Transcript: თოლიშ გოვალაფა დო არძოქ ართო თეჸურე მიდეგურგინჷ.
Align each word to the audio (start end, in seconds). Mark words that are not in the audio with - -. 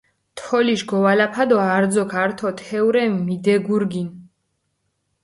თოლიშ 0.39 0.81
გოვალაფა 0.89 1.43
დო 1.49 1.57
არძოქ 1.73 2.11
ართო 2.23 2.49
თეჸურე 2.57 3.03
მიდეგურგინჷ. 3.25 4.13